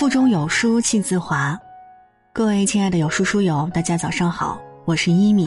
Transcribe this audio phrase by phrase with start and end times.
[0.00, 1.60] 腹中有书气自华。
[2.32, 5.46] 各位亲爱的有书书友，大家早上好，我是一米。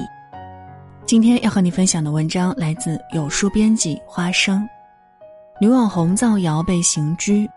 [1.07, 4.63] 今天要和你分享的文章来自有书编辑花生。
[5.59, 7.49] 女网红造谣被刑拘，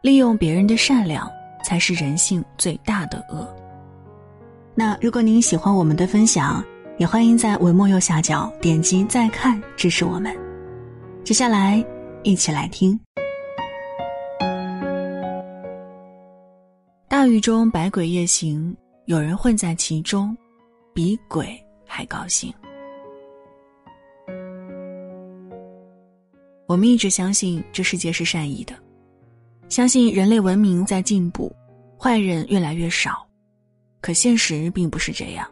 [0.00, 1.30] 利用别人的善良
[1.62, 3.46] 才是人性最大的恶。
[4.74, 6.64] 那如果您喜欢我们的分享，
[6.96, 10.34] 也欢迎在文末右下角点击再看支持我们。
[11.22, 11.84] 接下来，
[12.22, 12.98] 一起来听。
[17.20, 18.74] 大雨中百鬼夜行，
[19.04, 20.34] 有人混在其中，
[20.94, 22.50] 比鬼还高兴。
[26.66, 28.74] 我们一直相信这世界是善意的，
[29.68, 31.54] 相信人类文明在进步，
[31.98, 33.28] 坏人越来越少。
[34.00, 35.46] 可现实并不是这样。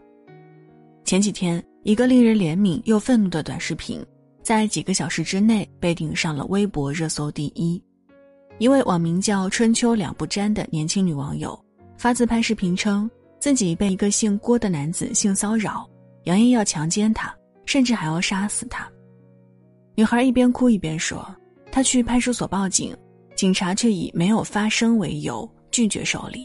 [1.04, 4.02] 前几天，一个令人怜悯又愤怒的短视频，
[4.42, 7.78] 在几个小时之内被顶上了微博热搜第一。
[8.58, 11.58] 一位网名叫“春秋两不沾”的年轻女网友
[11.96, 15.88] 发自拍视频称，自己被一个姓郭的男子性骚扰，
[16.24, 17.32] 扬言要强奸她，
[17.66, 18.90] 甚至还要杀死她。
[19.94, 21.24] 女孩一边哭一边说
[21.70, 22.96] ：“她去派出所报警，
[23.36, 26.44] 警察却以没有发生为由拒绝受理。”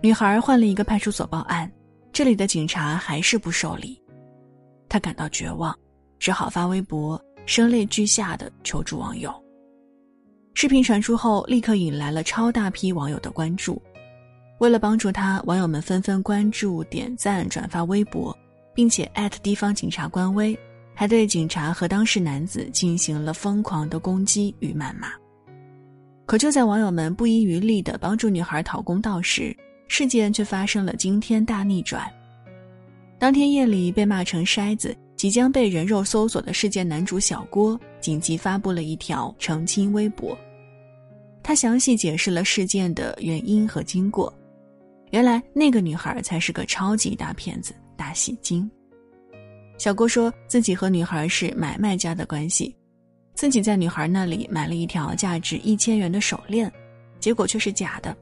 [0.00, 1.70] 女孩换了一个派出所报案，
[2.10, 4.02] 这里的警察还是不受理，
[4.88, 5.78] 她感到绝望，
[6.18, 9.41] 只好发微博，声泪俱下的求助网友。
[10.54, 13.80] 视频传出后，立刻引来了超大批网友的关注。
[14.58, 18.36] 为了帮助他，网友们纷纷关注、点赞、转发微博，
[18.74, 20.56] 并且艾特地方警察官微，
[20.94, 25.08] 还对警察和当事男子进行了疯狂的攻击与谩骂。
[26.26, 29.56] 可就在网友们不遗余力地帮助女孩讨公道时，
[29.88, 32.08] 事件却发生了惊天大逆转。
[33.18, 34.96] 当天夜里被骂成筛子。
[35.22, 40.36] 即将被人肉搜索的事件男主小郭紧急发布了一条澄清微博，
[41.44, 44.34] 他详细解释了事件的原因和经过。
[45.12, 48.68] 原来那个女孩才是个超级大骗子、大戏精。
[49.78, 52.74] 小郭说自己和女孩是买卖家的关系，
[53.36, 56.68] 自己在女孩那里买了一条价值一千元的手链，
[57.20, 58.12] 结果却是假的，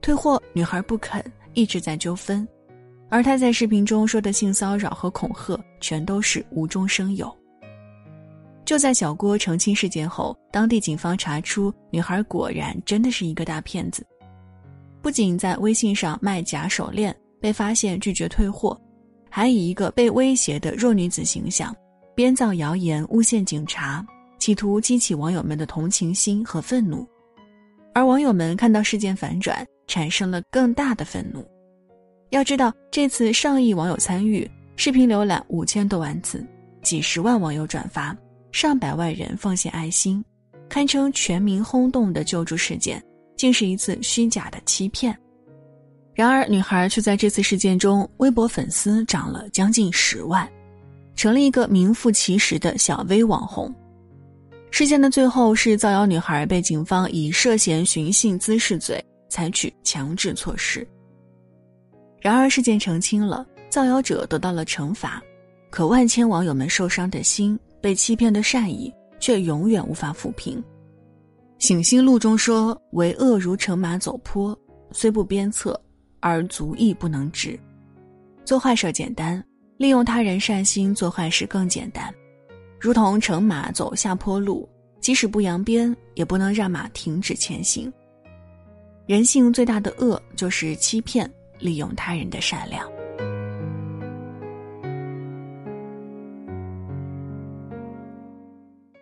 [0.00, 2.48] 退货女孩不肯，一直在纠纷。
[3.14, 7.32] 而他在视频中说的性骚扰和恐吓，全都是无中生有。
[8.64, 14.04] 就在小郭澄清事件后，当地警方查出女孩果然真的是一个大骗子，
[15.00, 18.76] 不仅在微信上卖假手链被发现拒绝退货，
[19.30, 21.72] 还以一个被威胁的弱女子形象，
[22.16, 24.04] 编造谣言诬陷警察，
[24.40, 27.06] 企图激起网友们的同情心和愤怒。
[27.94, 31.48] 而网友们看到事件反转，产生了更大的愤怒。
[32.34, 36.44] 要知道，这次上亿网友参与，视频浏览五千多万次，
[36.82, 38.16] 几十万网友转发，
[38.50, 40.22] 上百万人奉献爱心，
[40.68, 43.00] 堪称全民轰动的救助事件，
[43.36, 45.16] 竟是一次虚假的欺骗。
[46.12, 50.50] 然而，女孩却在这次事件中，微博粉丝涨了将近十万，
[51.14, 53.72] 成了一个名副其实的小 V 网红。
[54.72, 60.84] 事件的最后是造谣女孩被警方以涉嫌寻衅滋事罪采取强制措施。
[62.24, 65.22] 然而，事件澄清了，造谣者得到了惩罚，
[65.68, 68.90] 可万千网友们受伤的心、被欺骗的善意，
[69.20, 70.64] 却永远无法抚平。
[71.58, 74.58] 醒心录中说：“为恶如乘马走坡，
[74.90, 75.78] 虽不鞭策，
[76.20, 77.60] 而足亦不能止。”
[78.42, 79.44] 做坏事简单，
[79.76, 82.10] 利用他人善心做坏事更简单。
[82.80, 84.66] 如同乘马走下坡路，
[84.98, 87.92] 即使不扬鞭，也不能让马停止前行。
[89.04, 91.30] 人性最大的恶就是欺骗。
[91.58, 92.88] 利用他人的善良。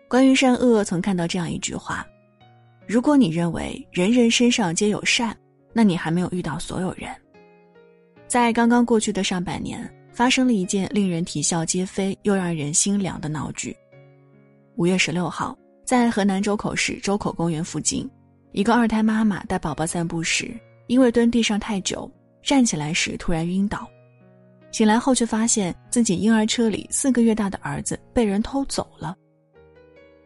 [0.07, 2.05] 关于善恶，曾看到这样一句话：
[2.85, 5.35] 如果你认为人人身上皆有善，
[5.73, 7.09] 那你还没有遇到所有人。
[8.27, 13.75] 在刚刚过去的上半年，发生了一件令人啼笑皆非又让人心凉的闹剧。
[14.75, 18.07] 五月十六号，在河南周口市周口公园附近，
[18.51, 22.09] 一个二胎妈妈带宝宝散步时，因为蹲地上太久。
[22.43, 23.87] 站起来时突然晕倒，
[24.71, 29.15] 醒来后却发现自己婴儿车里四个月大的儿子被人偷走了。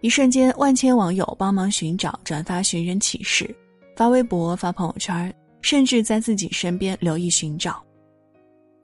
[0.01, 3.53] 一瞬间，万千网友帮忙寻找、转发寻人启事，
[3.95, 7.83] 发微博、发朋友圈，甚至在自己身边留意寻找。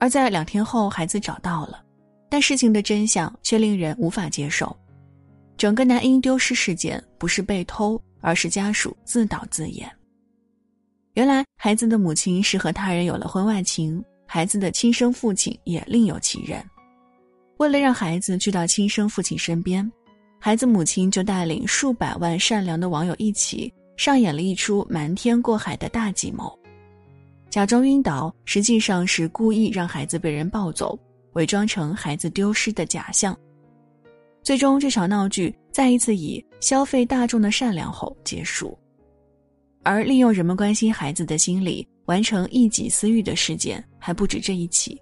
[0.00, 1.82] 而在两天后，孩子找到了，
[2.28, 4.76] 但事情的真相却令人无法接受。
[5.56, 9.88] 整个男婴丢失事件不是被偷，而是家属自导自演。
[11.14, 16.60] 原来孩子的母亲是和他人有了婚外情，孩子的亲生父亲也另有其人。
[17.58, 19.88] 为了让孩子去到亲生父亲身边，
[20.40, 26.52] 孩子母亲就带领数百万善良的网友一起上演了一出瞒天过海的大计谋，
[27.48, 30.98] 假装晕倒，实际上是故意让孩子被人抱走，
[31.34, 33.38] 伪装成孩子丢失的假象。
[34.42, 38.76] 最终，这场闹剧再一次以消费大众的善良后结束。
[39.84, 45.00] 而利用人们关心孩子的心理完成一己私欲的事件还不止这一起。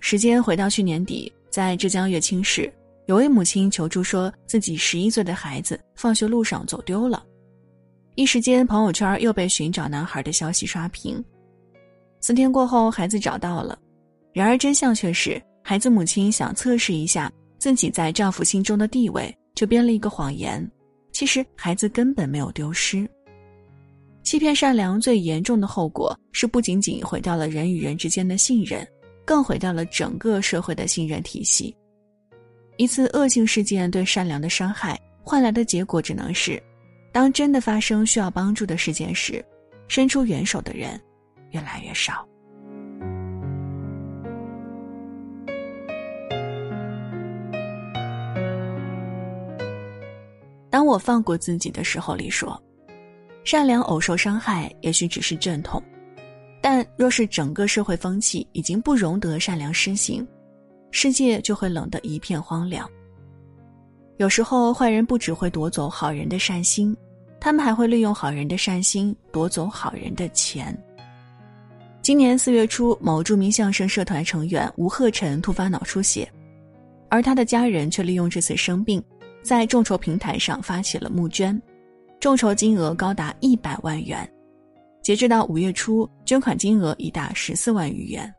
[0.00, 2.72] 时间回到去年底，在浙江乐清市，
[3.06, 7.24] 有位母亲求助说自己十一岁的孩子放学路上走丢了，
[8.14, 11.22] 一时间朋友圈又被寻找男孩的消息刷屏。
[12.20, 13.78] 四天过后，孩子找到了，
[14.32, 17.30] 然而真相却是，孩子母亲想测试一下。
[17.58, 20.64] 自己在丈夫心中的地位，就编了一个谎言。
[21.10, 23.04] 其实孩子根本没有丢失。
[24.28, 28.86] 欺骗善良最严重的后果是，不仅仅毁掉了人与人之间的信任，
[29.24, 31.74] 更毁掉了整个社会的信任体系。
[32.76, 36.62] 一次恶性事件对善良的伤害，换来的结果只能是，
[37.10, 39.42] 当真的发生需要帮助的事件时，
[39.88, 41.00] 伸出援手的人
[41.52, 42.28] 越来越少。
[50.68, 52.62] 当我放过自己的时候，里说
[53.50, 55.82] ：“善良偶受伤害，也许只是阵痛；
[56.60, 60.28] 但若是整个社会风气已经不容得善良施行，
[60.90, 62.86] 世界就会冷得一片荒凉。
[64.18, 66.94] 有时候，坏人不只会夺走好人的善心，
[67.40, 70.78] 他们还会利用好人的善心夺走好人的钱。”
[72.04, 76.30] 今年四月初，某著名相声社团成员吴鹤臣突发脑出血，
[77.08, 79.02] 而他的家人却利用这次生病。
[79.40, 81.58] 在众筹平台上发起了募捐，
[82.20, 84.28] 众筹金额高达一百万元，
[85.02, 88.32] 截至到五月初，捐款金额已达十四万余元。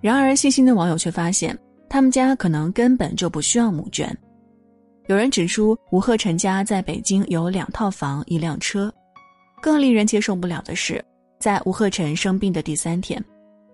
[0.00, 1.56] 然而，细心的网友却发现，
[1.88, 4.16] 他们家可能根本就不需要募捐。
[5.08, 8.92] 有人指出，吴鹤臣家在北京有两套房、一辆车。
[9.60, 11.04] 更令人接受不了的是，
[11.38, 13.22] 在吴鹤臣生病的第三天，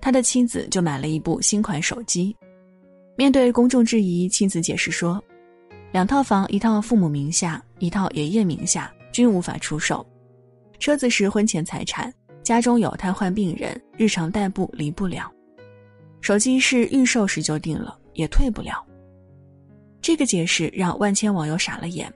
[0.01, 2.35] 他的妻子就买了一部新款手机。
[3.17, 5.23] 面对公众质疑，妻子解释说。
[5.93, 10.07] 两套房，一套父母名下，一套爷爷名下，均无法出售。
[10.79, 15.33] 车子是婚前财产，家中有瘫痪病人，日常代步离不了。
[16.21, 18.85] 手机是预售时就定了，也退不了。
[20.03, 22.13] 这个解释让万千网友傻了眼。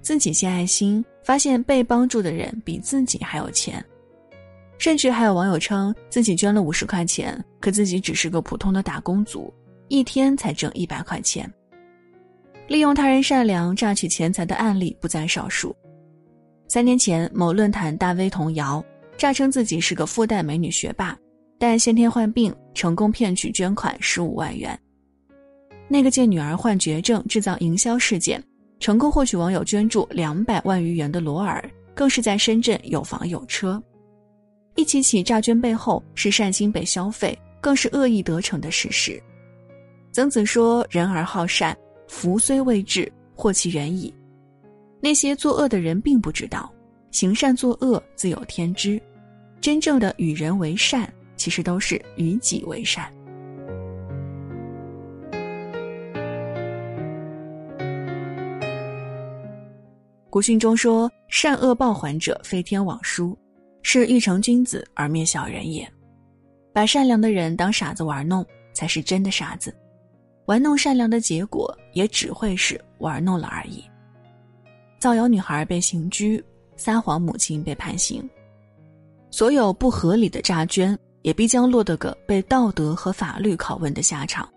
[0.00, 3.84] 自己献爱心，发现被帮助的人比自己还有钱，
[4.78, 9.52] 甚至还有网友称自己捐了五十块钱，可自己只是个普通的打工族，
[9.88, 11.52] 一天才挣一百块钱。
[12.68, 15.74] 利用他人善良榨取钱财的案例不在少数。
[16.68, 18.84] 三年前，某论坛大 V 童谣
[19.16, 21.18] 诈称自己是个复旦美女学霸，
[21.58, 24.78] 但先天患病，成功骗取捐款十五万元。
[25.88, 28.42] 那个借女儿患绝症制造营销事件，
[28.80, 33.82] 成功获取网友捐助两百万余元的罗尔，更是在深圳有房有车。
[34.76, 39.20] 一起起诈捐背后是善心被消费，更是恶意得逞的事实。
[40.12, 41.74] 曾子说：“人而好善。”
[42.08, 44.12] 福虽未至，祸其远矣。
[45.00, 46.72] 那些作恶的人并不知道，
[47.10, 49.00] 行善作恶自有天知。
[49.60, 53.12] 真正的与人为善，其实都是与己为善。
[60.30, 63.36] 古训中说：“善恶报还者，非天网疏，
[63.82, 65.90] 是欲成君子而灭小人也。”
[66.72, 69.74] 把善良的人当傻子玩弄，才是真的傻子。
[70.46, 73.82] 玩弄善良的结果，也只会是玩弄了而已。
[74.98, 76.42] 造谣女孩被刑拘，
[76.76, 78.28] 撒谎母亲被判刑，
[79.30, 84.48] 所有不合理的诈捐，也必将落得个被道德和法律拷问的下场。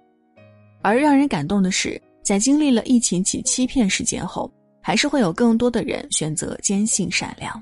[0.81, 7.61] 而让人感动的是，在经历了一起起欺骗事件后，还是会有更多的人选择坚信善良。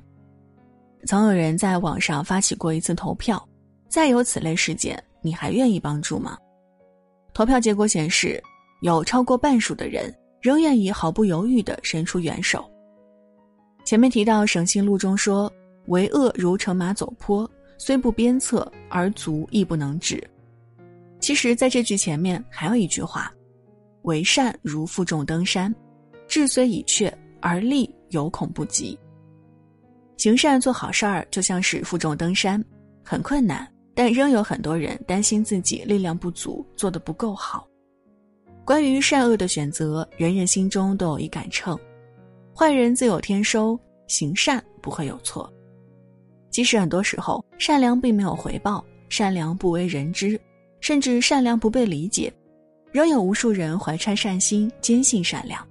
[1.05, 3.45] 曾有人在网上发起过一次投票：
[3.89, 6.37] 再有此类事件，你还愿意帮助吗？
[7.33, 8.41] 投票结果显示，
[8.81, 12.69] 有超过半数的人仍愿意毫不犹豫地伸出援手。
[13.85, 15.51] 前面提到《省信录》中说
[15.87, 20.23] ：“为恶如乘马走坡，虽不鞭策，而足亦不能止。”
[21.19, 23.33] 其实，在这句前面还有一句话
[24.03, 25.73] ：“为善如负重登山，
[26.27, 28.97] 志虽已确，而力犹恐不及。”
[30.17, 32.63] 行善做好事儿就像是负重登山，
[33.03, 33.67] 很困难。
[33.95, 37.67] 但仍有很多人担心自己力量不足，做得不够好。
[38.69, 41.75] 关于善恶的选择，人人心中都有一杆秤，
[42.55, 45.51] 坏人自有天收，行善不会有错。
[46.51, 50.39] 即使很多时候善良并没有回报，善良不为人知，
[50.81, 52.31] 甚至善良不被理解，
[52.91, 55.67] 仍有无数人怀揣善心，坚信善良，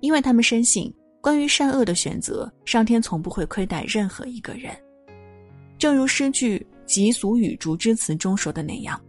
[0.00, 4.76] 因为他们深信关于善恶的选择，上天从不会亏待任何一个人。
[5.78, 9.00] 正如诗句《及俗语竹枝词》中说的那样：“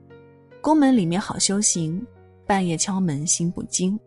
[0.62, 2.00] 宫门里面好修行，
[2.48, 4.00] 半夜敲门心不惊。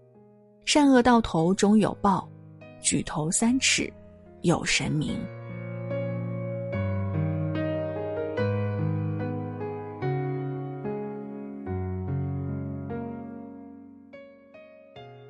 [0.65, 2.29] 善恶到头终有报，
[2.81, 3.93] 举头三尺
[4.41, 5.17] 有神明。”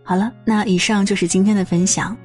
[0.03, 2.17] 好了，那以上就是今天的分享。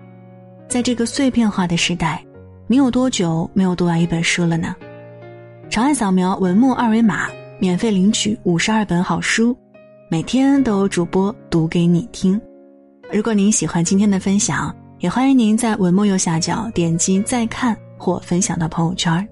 [0.68, 2.25] 在这个碎片化的时代，
[2.65, 4.75] 你有多久没有读完一本书了呢？
[5.70, 9.56] 长按扫描文末二维码，免费领取五十二本好书，
[10.15, 12.39] 每天都有主播读给你听。
[13.12, 19.27] 如果您喜欢今天的分享，也欢迎您在文末右下角点击再看或分享到朋友圈。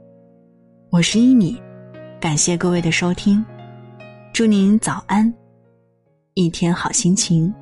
[0.90, 1.58] 我是一米，
[2.20, 3.42] 感谢各位的收听，
[4.34, 5.34] 祝您早安，
[6.34, 7.54] 一天好心情。